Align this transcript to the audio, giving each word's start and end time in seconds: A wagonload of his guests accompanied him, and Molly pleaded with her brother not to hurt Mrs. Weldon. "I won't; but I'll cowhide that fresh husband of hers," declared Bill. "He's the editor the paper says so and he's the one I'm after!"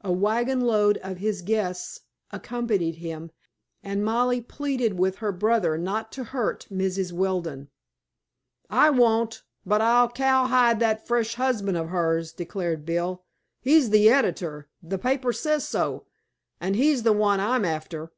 A 0.00 0.10
wagonload 0.10 0.96
of 1.02 1.18
his 1.18 1.42
guests 1.42 2.00
accompanied 2.30 2.94
him, 2.94 3.30
and 3.82 4.02
Molly 4.02 4.40
pleaded 4.40 4.98
with 4.98 5.16
her 5.16 5.30
brother 5.30 5.76
not 5.76 6.10
to 6.12 6.24
hurt 6.24 6.66
Mrs. 6.72 7.12
Weldon. 7.12 7.68
"I 8.70 8.88
won't; 8.88 9.42
but 9.66 9.82
I'll 9.82 10.08
cowhide 10.08 10.80
that 10.80 11.06
fresh 11.06 11.34
husband 11.34 11.76
of 11.76 11.90
hers," 11.90 12.32
declared 12.32 12.86
Bill. 12.86 13.24
"He's 13.60 13.90
the 13.90 14.08
editor 14.08 14.70
the 14.82 14.96
paper 14.96 15.34
says 15.34 15.68
so 15.68 16.06
and 16.58 16.74
he's 16.74 17.02
the 17.02 17.12
one 17.12 17.38
I'm 17.38 17.66
after!" 17.66 18.14